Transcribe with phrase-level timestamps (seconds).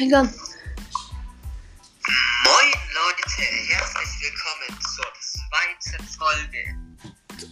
[0.00, 0.32] Fängt an.
[2.44, 6.64] Moin Leute, herzlich willkommen zur zweiten Folge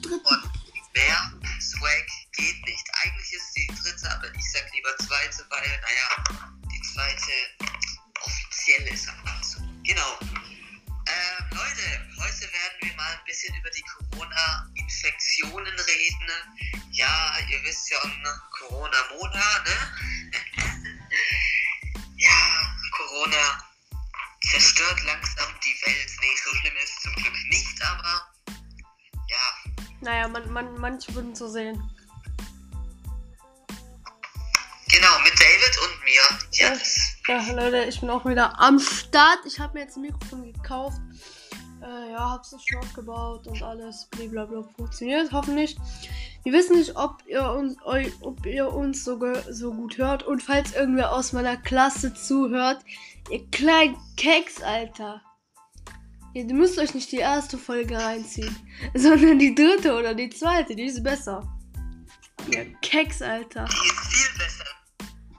[0.08, 0.52] von
[0.94, 2.86] Mehr Swag geht nicht.
[3.02, 7.32] Eigentlich ist die dritte, aber ich sag lieber zweite, weil, naja, die zweite
[8.22, 9.60] offizielle ist einfach so.
[9.84, 10.18] Genau.
[10.22, 11.84] Ähm, Leute,
[12.16, 16.30] heute werden wir mal ein bisschen über die Corona-Infektionen reden.
[16.92, 17.98] Ja, ihr wisst ja,
[18.58, 20.17] Corona-Mona, ne?
[23.18, 23.64] Corona
[24.48, 26.10] zerstört langsam die Welt.
[26.20, 28.28] Nee, so schlimm ist es zum Glück nicht, aber
[29.28, 31.82] ja, Naja, man, man, manche würden so sehen.
[34.88, 36.22] genau, mit David und mir.
[36.60, 39.40] Das, Ja, Leute, ich bin auch wieder am Start.
[39.46, 41.00] Ich habe mir jetzt ein Mikrofon gekauft.
[41.88, 44.08] Äh, ja, hab's schon aufgebaut und alles.
[44.10, 45.76] Blablabla funktioniert hoffentlich.
[46.44, 47.76] Wir wissen nicht, ob ihr uns,
[48.20, 49.18] ob ihr uns so,
[49.50, 50.22] so gut hört.
[50.22, 52.84] Und falls irgendwer aus meiner Klasse zuhört,
[53.30, 55.22] ihr kleinen Keks, Alter.
[56.34, 58.54] Ihr müsst euch nicht die erste Folge reinziehen,
[58.94, 60.76] sondern die dritte oder die zweite.
[60.76, 61.48] Die ist besser.
[62.52, 63.64] Ihr Keks, Alter.
[63.64, 64.64] die ist viel besser.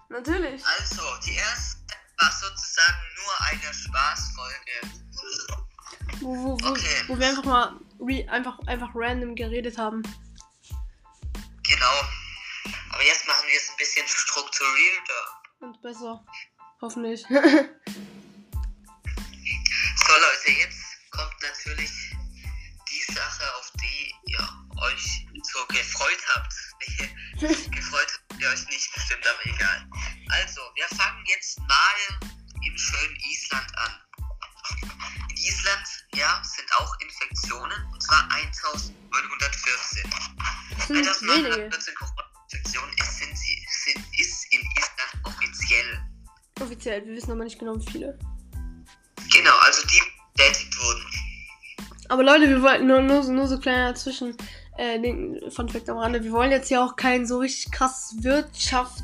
[0.09, 0.63] Natürlich.
[0.79, 4.99] Also, die erste war sozusagen nur eine Spaßfolge.
[6.21, 7.03] Wo, wo, wo, Okay.
[7.07, 7.79] wo wir einfach mal
[8.29, 10.01] einfach, einfach random geredet haben.
[11.63, 12.01] Genau.
[12.91, 15.41] Aber jetzt machen wir es ein bisschen strukturierter.
[15.61, 16.25] Und besser.
[16.81, 17.25] Hoffentlich.
[20.09, 21.91] So Leute, jetzt kommt natürlich
[22.89, 24.49] die Sache, auf die ihr
[24.81, 26.53] euch so gefreut habt.
[27.71, 29.87] Gefreut habt ihr euch nicht, bestimmt, aber egal.
[30.29, 32.29] Also, wir fangen jetzt mal
[32.65, 33.91] im schönen Island an.
[35.49, 40.03] In Island, ja, sind auch Infektionen, und zwar 1914.
[40.77, 41.63] Das sind wenige.
[41.65, 45.99] 1914 Corona-Infektionen ist, sind sie, sind, ist in Island offiziell.
[46.61, 48.19] Offiziell, wir wissen aber nicht genau wie viele.
[49.33, 50.01] Genau, also die
[50.35, 51.03] bestätigt wurden.
[52.09, 54.35] Aber Leute, wir wollten nur, nur, so- nur so kleiner Zwischen.
[54.77, 54.99] Äh,
[55.51, 56.23] Fun Fact am Rande.
[56.23, 59.03] Wir wollen jetzt ja auch kein so richtig krass Wirtschaft,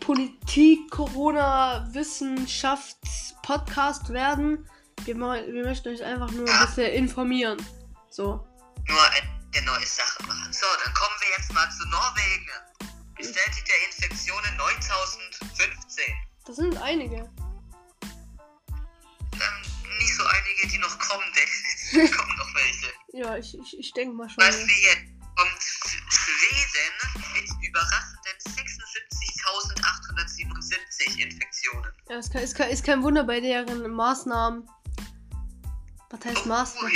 [0.00, 4.68] Politik, Corona, Wissenschafts Podcast werden.
[5.04, 7.58] Wir, wir möchten euch einfach nur ein bisschen informieren.
[8.10, 8.46] So.
[8.88, 10.52] nur eine neue Sache machen.
[10.52, 12.48] So, dann kommen wir jetzt mal zu Norwegen.
[13.16, 16.04] Bestätigte Infektionen 9015.
[16.46, 17.30] Das sind einige.
[19.32, 19.62] Ähm,
[19.98, 21.48] nicht so einige, die noch kommen, denn
[22.04, 22.92] es kommen noch welche.
[23.12, 24.42] Ja, ich, ich, ich denke mal schon.
[24.44, 25.62] Was wir jetzt kommt
[26.08, 26.92] Schweden
[27.34, 31.92] mit überraschenden 76.877 Infektionen.
[32.08, 34.68] Ja, kein, ist, kein, ist kein Wunder bei deren Maßnahmen.
[36.14, 36.92] Was heißt Maßnahmen?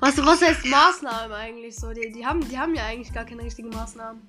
[0.00, 1.94] Was, was heißt Maßnahmen eigentlich so?
[1.94, 4.20] Die, die, haben, die haben ja eigentlich gar keine richtigen Maßnahmen.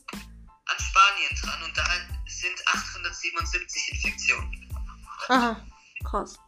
[0.67, 1.85] An Spanien dran und da
[2.27, 4.69] sind 877 Infektionen.
[5.29, 5.67] Aha.
[6.05, 6.39] Krass.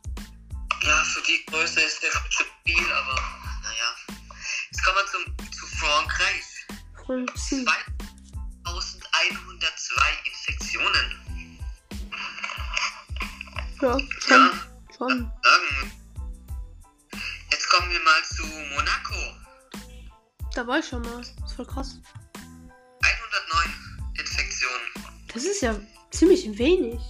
[0.83, 3.15] Ja, für die Größe ist das schon viel, aber
[3.63, 3.97] naja.
[4.71, 6.45] Jetzt kommen wir zum, zu Frankreich.
[7.07, 7.65] Französisch.
[9.29, 11.07] 2102 Infektionen.
[13.81, 14.51] Ja, Ja, schon.
[14.97, 15.33] Schon.
[15.43, 15.93] sagen.
[17.51, 18.45] Jetzt kommen wir mal zu
[18.75, 19.15] Monaco.
[20.55, 21.19] Da war ich schon mal.
[21.19, 21.99] Das ist voll krass.
[23.03, 25.17] 109 Infektionen.
[25.33, 25.75] Das ist ja
[26.11, 27.01] ziemlich wenig.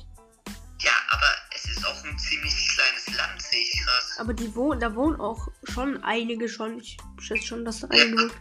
[0.81, 4.21] Ja, aber es ist auch ein ziemlich kleines Land, sehe ich gerade.
[4.21, 6.79] Aber die wohnen, da wohnen auch schon einige schon.
[6.79, 8.33] Ich schätze schon, dass da einige wohnen.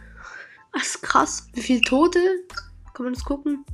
[0.72, 1.48] Das ist krass.
[1.52, 2.18] Wie viele Tote?
[2.94, 3.64] Kann man das gucken?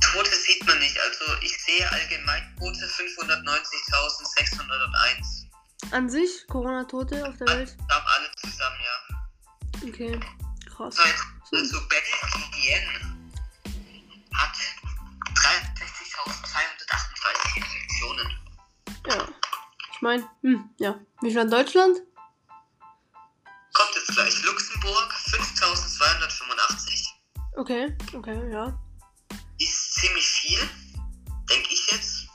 [0.00, 0.98] Tote sieht man nicht.
[1.00, 5.46] Also ich sehe allgemein Tote 590.601.
[5.92, 7.74] An sich, Corona-Tote auf der Welt.
[7.90, 8.98] Haben alle zusammen, ja.
[9.88, 10.20] Okay,
[10.66, 10.94] krass.
[10.94, 12.84] So, jetzt also Belgien
[14.34, 14.56] hat
[15.34, 18.30] 63.238 Infektionen.
[19.08, 19.26] Ja.
[19.92, 21.00] Ich meine, hm, ja.
[21.22, 22.02] Wie viel an Deutschland?
[23.72, 24.42] Kommt jetzt gleich.
[24.42, 26.93] Luxemburg 5.285.
[27.56, 28.76] Okay, okay, ja.
[29.60, 30.58] Ist ziemlich viel,
[31.48, 32.26] denke ich jetzt.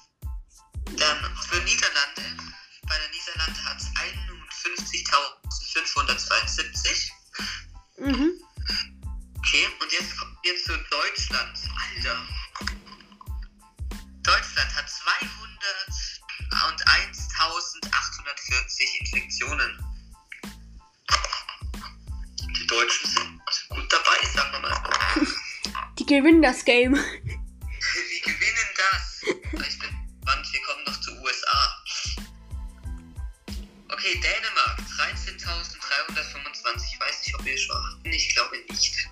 [0.98, 1.18] Dann
[1.50, 2.39] für Niederlande.
[26.40, 26.94] Gewinnen das Game.
[26.94, 29.24] Wir gewinnen das.
[29.24, 31.76] Ich bin gespannt, wir kommen noch zu USA.
[33.92, 36.94] Okay, Dänemark, 13.325.
[36.94, 38.12] Ich weiß nicht, ob wir schon hatten.
[38.12, 39.10] Ich glaube nicht.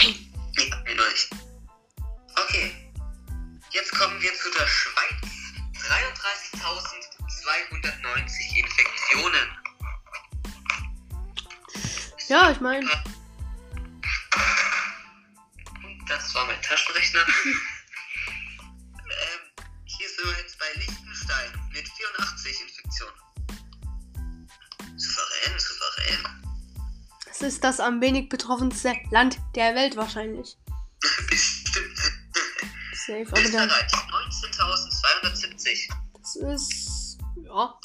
[0.00, 0.30] Nee,
[0.70, 1.28] hatten wir noch nicht.
[2.36, 2.90] Okay.
[3.72, 5.20] Jetzt kommen wir zu der Schweiz.
[5.88, 9.56] 33.290 Infektionen.
[12.28, 12.88] Ja, ich meine,
[16.10, 17.24] das war mein Taschenrechner.
[17.44, 17.54] ähm,
[19.84, 23.14] hier sind wir jetzt bei Liechtenstein mit 84 Infektionen.
[24.96, 26.26] Souverän, souverän.
[27.30, 30.56] es ist das am wenig betroffenste Land der Welt wahrscheinlich.
[31.30, 31.98] Bestimmt.
[32.92, 35.88] Safe, aber dann, Österreich 19.270.
[36.18, 37.78] das ist, ja,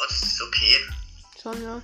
[0.00, 0.78] Oh, das ist okay.
[1.42, 1.82] schon, ja.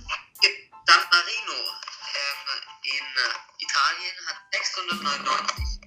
[2.85, 5.81] In äh, Italien hat 699.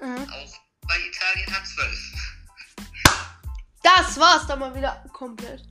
[0.00, 0.28] Mhm.
[0.30, 0.54] auch
[0.88, 1.98] bei Italien, hat 12.
[3.82, 5.62] Das war's dann mal wieder komplett.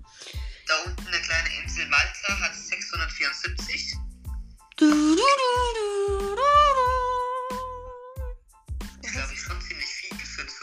[0.68, 3.94] Da unten eine kleine Insel Malta hat 674.
[4.78, 5.20] Ist,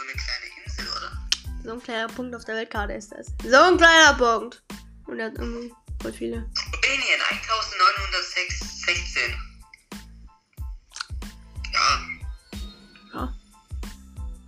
[0.03, 1.13] so eine kleine Insel, oder?
[1.65, 3.27] So ein kleiner Punkt auf der Weltkarte ist das.
[3.49, 4.63] So ein kleiner Punkt.
[5.07, 6.49] Und er hat irgendwie voll viele.
[6.57, 9.35] Slowenien 1916.
[11.73, 12.01] Ja,
[13.15, 13.33] Ja.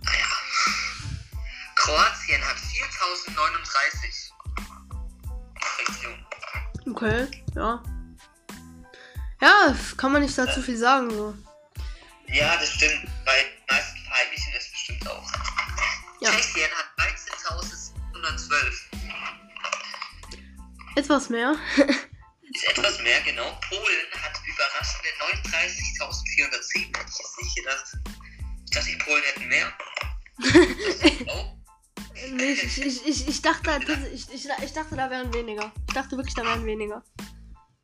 [0.03, 0.25] naja.
[1.75, 4.33] Kroatien hat 4039
[5.55, 6.25] Infektionen.
[6.91, 7.81] Okay, ja.
[9.41, 11.33] Ja, kann man nicht dazu viel sagen, so.
[12.27, 13.07] Ja, das stimmt.
[13.25, 13.45] Bei
[16.35, 18.57] Tschechien hat 13.712.
[20.97, 21.55] Etwas mehr.
[21.77, 23.57] Ist etwas mehr, genau.
[23.69, 25.09] Polen hat überraschende
[25.47, 26.87] 39.410.
[26.87, 27.97] Hätte ich jetzt nicht gedacht.
[28.65, 29.71] Ich dachte, die Polen hätten mehr.
[31.27, 31.55] oh,
[32.13, 33.79] ich, ich, ich, ich, dachte,
[34.13, 35.71] ich, ich, ich dachte, da wären weniger.
[35.87, 37.01] Ich dachte wirklich, da wären weniger.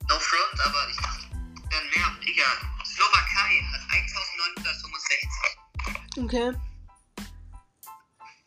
[0.10, 1.30] no front, aber ich dachte,
[1.70, 2.18] wären mehr.
[2.22, 2.58] Egal.
[2.84, 3.82] Slowakei hat
[6.18, 6.26] 1.965.
[6.26, 6.71] Okay.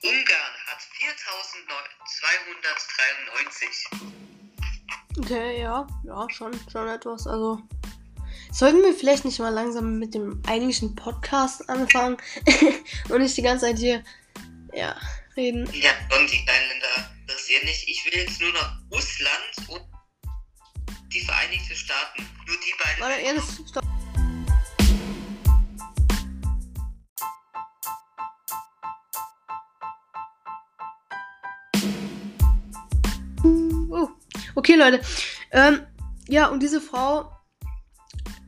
[0.05, 3.89] Ungarn hat 4.293.
[5.19, 5.87] Okay, ja.
[6.05, 7.27] Ja, schon, schon etwas.
[7.27, 7.63] Also.
[8.53, 12.19] Sollten wir vielleicht nicht mal langsam mit dem eigentlichen Podcast anfangen
[13.09, 14.05] und nicht die ganze Zeit hier,
[14.73, 14.97] ja,
[15.37, 15.69] reden.
[15.73, 17.89] Ja, und die kleinen Länder interessieren nicht.
[17.89, 19.83] Ich will jetzt nur noch Russland und
[21.13, 22.25] die Vereinigten Staaten.
[22.47, 23.03] Nur die beiden.
[23.03, 23.61] Warte, Ernst,
[34.75, 35.01] Okay, Leute.
[35.53, 35.87] Ähm,
[36.27, 37.31] ja, und diese Frau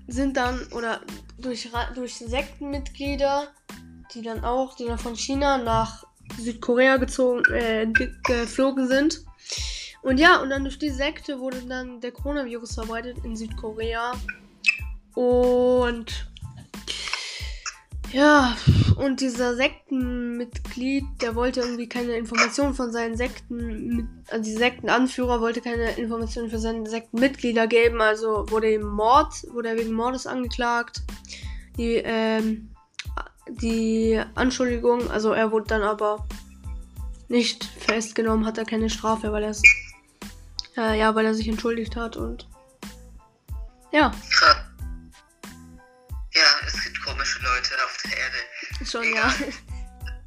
[0.08, 1.02] sind dann, oder
[1.38, 3.46] durch, durch Sektenmitglieder,
[4.12, 6.04] die dann auch, die dann von China nach
[6.36, 7.86] Südkorea gezogen, äh,
[8.24, 9.22] geflogen sind.
[10.02, 14.12] Und ja, und dann durch die Sekte wurde dann der Coronavirus verbreitet in Südkorea.
[15.14, 16.28] Und
[18.12, 18.56] ja,
[18.96, 25.60] und dieser Sektenmitglied, der wollte irgendwie keine Informationen von seinen Sekten, also die Sektenanführer wollte
[25.60, 31.02] keine Informationen für seine Sektenmitglieder geben, also wurde ihm Mord, wurde er wegen Mordes angeklagt.
[31.76, 32.70] Die, ähm,
[33.48, 36.26] die Anschuldigung, also er wurde dann aber
[37.28, 39.54] nicht festgenommen, hat er keine Strafe, weil er
[40.76, 42.48] äh, ja, weil er sich entschuldigt hat und
[43.92, 44.10] ja.
[44.40, 44.55] Ja,
[48.96, 49.28] Schon, Egal.
[49.28, 49.46] ja.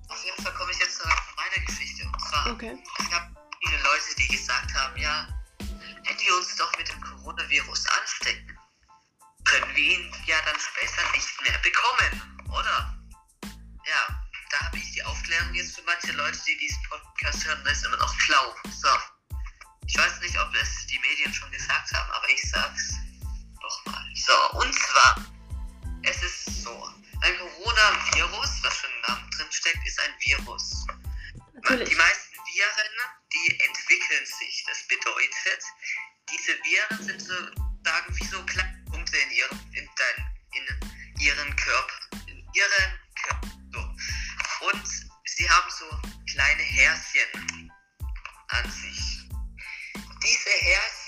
[0.09, 2.05] Auf jeden Fall komme ich jetzt zu meiner Geschichte.
[2.05, 2.77] Und zwar, okay.
[2.99, 3.27] es gab
[3.65, 8.59] viele Leute, die gesagt haben, ja, wenn wir uns doch mit dem Coronavirus anstecken,
[9.45, 12.95] können wir ihn ja dann später nicht mehr bekommen, oder?
[13.87, 14.21] Ja,
[14.51, 17.85] da habe ich die Aufklärung jetzt für manche Leute, die diesen Podcast hören, das ist
[17.87, 18.55] immer noch klau.
[18.69, 18.89] So.
[19.87, 22.93] Ich weiß nicht, ob es die Medien schon gesagt haben, aber ich sag's
[23.61, 24.05] doch mal.
[24.13, 25.15] So, und zwar
[26.03, 26.89] es ist so,
[27.21, 30.85] ein Coronavirus, was schon im Namen drin steckt, ist ein Virus.
[31.53, 31.89] Natürlich.
[31.89, 32.95] Die meisten Viren,
[33.33, 34.63] die entwickeln sich.
[34.67, 35.63] Das bedeutet,
[36.31, 41.93] diese Viren sind sozusagen wie so kleine Punkte in ihrem, in, dein, in ihren Körper.
[42.27, 43.49] In ihren Körper.
[43.73, 44.67] So.
[44.67, 44.87] Und
[45.25, 45.85] sie haben so
[46.31, 47.71] kleine Härchen
[48.49, 49.29] an sich.
[50.23, 50.98] Diese Härchen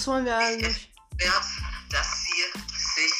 [0.00, 0.90] das wollen wir eigentlich.
[1.18, 1.44] Wert,
[1.90, 3.12] dass sie sich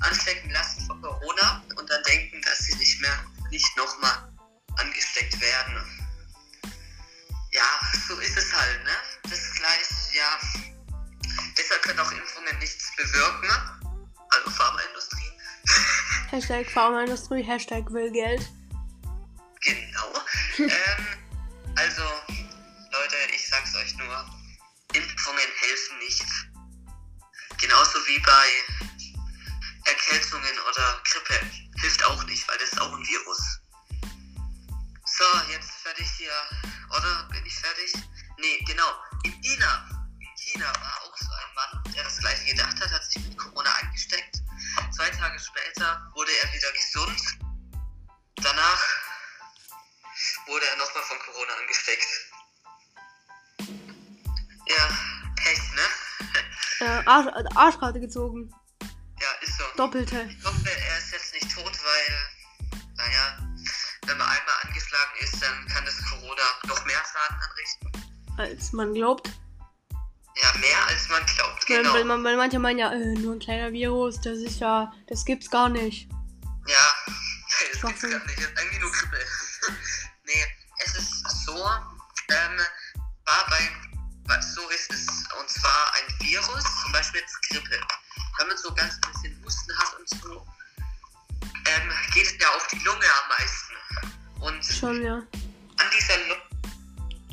[0.00, 3.18] anstecken lassen von Corona und dann denken, dass sie nicht mehr,
[3.50, 4.32] nicht nochmal
[4.76, 5.96] angesteckt werden
[7.56, 8.90] ja, so ist es halt, ne?
[9.22, 10.38] Das ist gleich, ja.
[11.56, 13.48] Deshalb können auch Impfungen nichts bewirken.
[14.28, 15.32] Also Pharmaindustrie.
[16.30, 18.46] Hashtag Pharmaindustrie, Hashtag will Geld.
[19.62, 20.12] Genau.
[20.58, 21.06] ähm,
[28.06, 28.48] wie bei
[29.84, 31.40] Erkältungen oder Grippe.
[31.80, 33.60] Hilft auch nicht, weil das ist auch ein Virus.
[35.04, 36.32] So, jetzt fertig hier.
[36.90, 37.92] Oder bin ich fertig?
[38.38, 38.90] Nee, genau.
[39.24, 39.88] In China.
[40.20, 43.36] In China war auch so ein Mann, der das gleiche gedacht hat, hat sich mit
[43.36, 44.42] Corona eingesteckt.
[44.94, 47.38] Zwei Tage später wurde er wieder gesund.
[48.36, 48.82] Danach
[50.46, 52.06] wurde er nochmal von Corona angesteckt.
[56.86, 57.26] Äh, Arsch,
[57.56, 58.48] Arschkarte gezogen.
[59.20, 59.64] Ja, ist so.
[59.76, 60.28] Doppelte.
[60.30, 63.38] Ich hoffe, er ist jetzt nicht tot, weil, naja,
[64.06, 68.36] wenn man einmal angeschlagen ist, dann kann das Corona noch mehr Schaden anrichten.
[68.38, 69.28] Als man glaubt.
[70.40, 71.94] Ja, mehr als man glaubt, weil, genau.
[71.94, 75.24] Weil, man, weil manche meinen ja, äh, nur ein kleiner Virus, das ist ja, das
[75.24, 76.08] gibt's gar nicht.
[76.66, 76.94] Ja,
[77.72, 79.18] das gibt's gar nicht, das ist eigentlich nur Grippe.
[87.62, 87.86] Grippe.
[88.38, 90.46] Wenn man so ganz ein bisschen Husten hat und so,
[91.66, 93.74] ähm, geht es ja auf die Lunge am meisten.
[94.40, 95.14] Und Schon, ja.
[95.14, 96.42] an dieser Lunge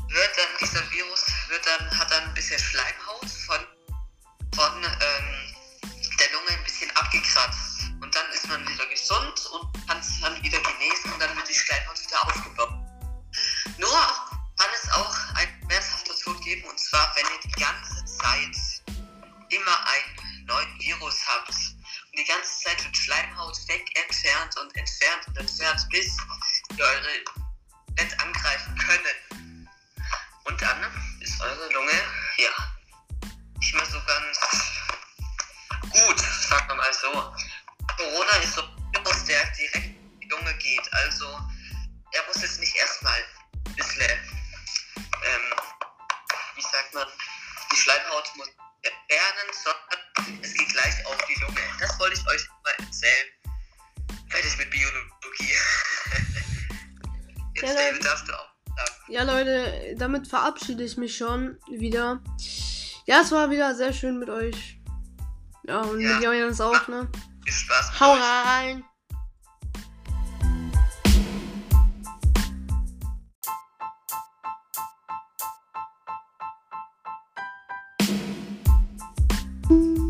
[0.10, 3.60] wird dann, dieser Virus wird dann, hat dann ein bisschen Schleimhaut von,
[4.56, 5.56] von ähm,
[6.20, 7.92] der Lunge ein bisschen abgekratzt.
[8.02, 11.50] Und dann ist man wieder gesund und kann es dann wieder genesen und dann wird
[11.50, 12.74] die Schleimhaut wieder aufgebaut.
[13.78, 13.90] Nur
[14.58, 18.84] kann es auch ein schmerzhafter Tod geben und zwar, wenn ihr die ganze Zeit
[19.50, 20.13] immer ein
[21.04, 26.18] Virus habt und die ganze Zeit wird Schleimhaut weg entfernt und entfernt und entfernt, bis
[26.72, 27.24] die eure
[27.96, 29.70] Bett angreifen können.
[30.46, 32.02] Und dann ist eure Lunge,
[32.38, 32.73] ja,
[60.04, 62.22] damit verabschiede ich mich schon wieder.
[63.06, 64.78] Ja, es war wieder sehr schön mit euch.
[65.66, 66.16] Ja, und ja.
[66.16, 67.08] mit Jonas auch, ne?
[67.46, 68.02] Viel Spaß.
[68.02, 68.84] Hau rein!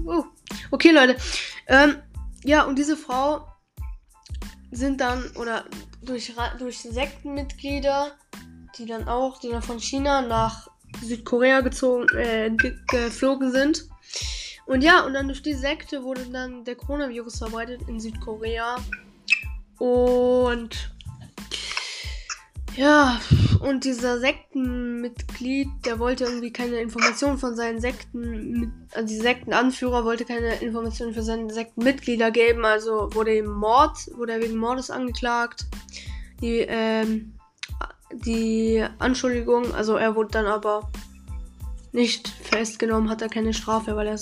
[0.07, 0.25] Oh,
[0.71, 1.17] okay, Leute.
[1.67, 2.01] Ähm,
[2.43, 3.47] ja, und diese Frau
[4.71, 5.65] sind dann, oder
[6.01, 8.17] durch, durch Sektenmitglieder
[8.77, 10.69] die dann auch, die dann von China nach
[11.01, 13.87] Südkorea gezogen, äh, ge geflogen sind.
[14.65, 18.77] Und ja, und dann durch die Sekte wurde dann der Coronavirus verbreitet in Südkorea.
[19.77, 20.93] Und
[22.75, 23.19] ja,
[23.59, 30.25] und dieser Sektenmitglied, der wollte irgendwie keine Informationen von seinen Sekten, also die Sektenanführer wollte
[30.25, 35.67] keine Informationen für seine Sektenmitglieder geben, also wurde ihm Mord, wurde er wegen Mordes angeklagt.
[36.41, 37.33] Die, ähm,
[38.13, 40.91] die Anschuldigung, also er wurde dann aber
[41.91, 44.19] nicht festgenommen, hat er keine Strafe, weil er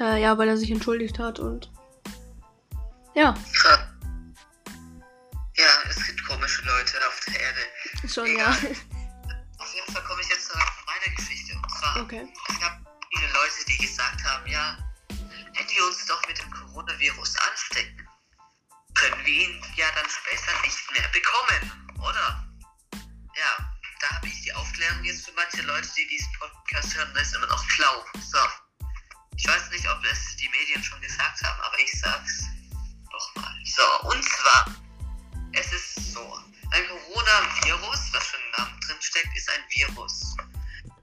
[0.00, 1.70] äh, ja, weil er sich entschuldigt hat und
[3.14, 3.34] ja.
[5.56, 7.60] Ja, es gibt komische Leute auf der Erde.
[8.08, 8.46] Schon, Egal.
[8.46, 8.50] ja.
[9.58, 11.54] Auf jeden Fall komme ich jetzt zu meiner Geschichte.
[11.54, 12.26] Und zwar, okay.
[12.48, 12.80] es gab
[13.14, 14.76] viele Leute, die gesagt haben, ja,
[15.08, 18.08] wenn wir uns doch mit dem Coronavirus anstecken,
[18.94, 22.51] können wir ihn ja dann später nicht mehr bekommen, oder?
[23.38, 27.28] Ja, da habe ich die Aufklärung jetzt für manche Leute, die diesen Podcast hören, das
[27.28, 28.04] ist immer noch klau.
[28.20, 28.38] So.
[29.36, 32.44] Ich weiß nicht, ob es die Medien schon gesagt haben, aber ich sag's
[33.10, 33.54] nochmal.
[33.64, 34.82] So, und zwar
[35.54, 40.36] es ist so, ein Coronavirus, was schon im Namen drin steckt, ist ein Virus.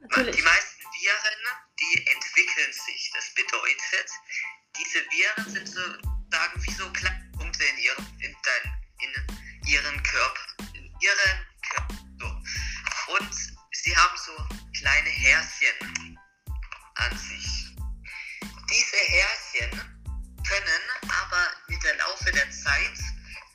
[0.01, 0.35] Natürlich.
[0.35, 1.43] Die meisten Viren,
[1.79, 3.11] die entwickeln sich.
[3.13, 4.09] Das bedeutet,
[4.75, 10.41] diese Viren sind sozusagen wie so kleine Punkte in ihrem, in, dein, in ihren Körper.
[10.73, 11.48] In ihren.
[13.17, 13.35] Und
[13.71, 14.31] sie haben so
[14.77, 16.19] kleine Härchen
[16.95, 17.75] an sich.
[18.69, 19.71] Diese Härchen
[20.47, 22.99] können aber mit der Laufe der Zeit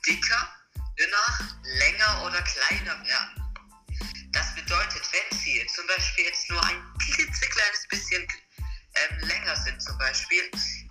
[0.05, 0.49] dicker
[0.97, 3.45] dünner, länger oder kleiner werden.
[4.31, 8.27] Das bedeutet, wenn sie zum Beispiel jetzt nur ein klitzekleines bisschen
[8.95, 10.43] ähm, länger sind, zum Beispiel,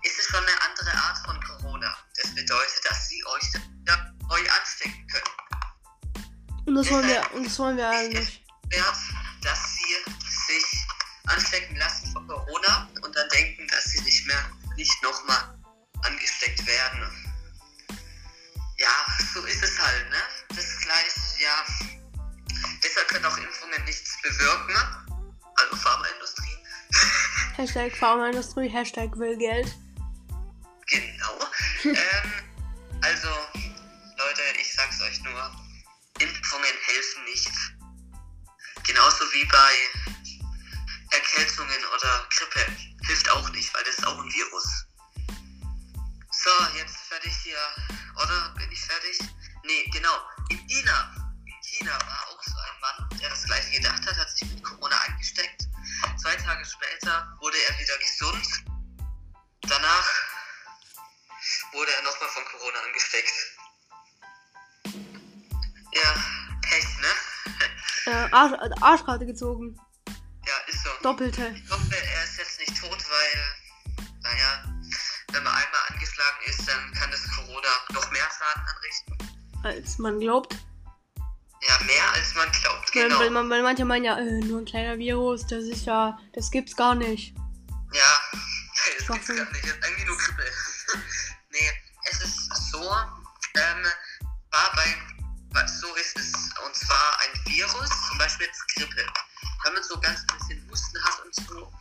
[0.03, 1.95] ist es schon eine andere Art von Corona.
[2.15, 3.43] Das bedeutet, dass sie euch
[4.27, 6.65] neu anstecken können.
[6.65, 8.44] Und das wollen wir, und das wollen wir eigentlich.
[27.57, 29.73] Hashtag Pharmaindustrie, Hashtag will Geld.
[30.87, 31.39] Genau.
[31.85, 32.31] ähm,
[33.01, 33.29] also,
[34.17, 35.51] Leute, ich sag's euch nur,
[36.19, 37.51] Impfungen helfen nicht.
[38.85, 40.04] Genauso wie bei
[68.05, 69.79] Äh, Arsch, Arschkarte gezogen.
[70.45, 70.89] Ja, ist so.
[71.01, 71.55] Doppelte.
[71.55, 74.63] Ich hoffe, er ist jetzt nicht tot, weil, naja,
[75.31, 79.39] wenn man einmal angeschlagen ist, dann kann das Corona noch mehr Schaden anrichten.
[79.63, 80.55] Als man glaubt.
[81.67, 83.19] Ja, mehr als man glaubt, genau.
[83.19, 86.51] Weil, man, weil manche meinen ja, äh, nur ein kleiner Virus, das ist ja, das
[86.51, 87.33] gibt's gar nicht.
[87.91, 88.21] Ja,
[88.99, 90.43] das gibt's gar nicht, das ist eigentlich nur Grippe.
[98.75, 99.05] Grippe.
[99.63, 101.71] Wenn man so ganz ein bisschen Husten hat und so,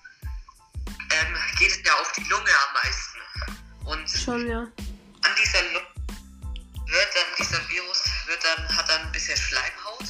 [0.87, 3.19] ähm, geht es ja auf die Lunge am meisten.
[3.85, 4.61] Und Schon, ja.
[4.61, 5.87] an dieser Lunge
[6.87, 10.07] wird dann, dieser Virus wird dann, hat dann ein bisschen Schleimhaut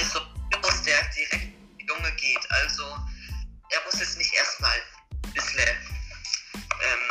[0.00, 2.50] Ist so Virus, der direkt in die Lunge geht.
[2.50, 2.84] Also
[3.70, 4.76] er muss jetzt nicht erstmal
[5.24, 7.10] ein bisschen, ähm,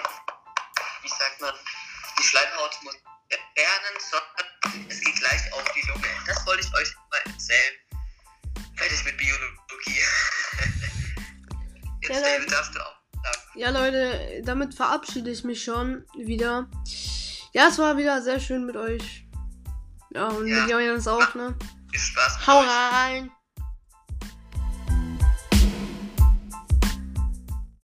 [1.01, 1.53] wie sagt man,
[2.19, 2.95] die Schleimhaut muss
[3.29, 6.07] entfernen, sondern es geht gleich auf die Lunge.
[6.27, 7.73] Das wollte ich euch mal erzählen.
[8.75, 10.01] Fertig mit Biologie.
[12.01, 12.95] Jetzt, ja, David, darfst du auch.
[13.55, 16.67] Ja, Leute, damit verabschiede ich mich schon wieder.
[17.53, 19.25] Ja, es war wieder sehr schön mit euch.
[20.09, 20.61] Ja, und ja.
[20.61, 21.55] mit Jonas auch, ne?
[22.43, 22.55] Viel Spaß.
[22.55, 23.42] Hau rein!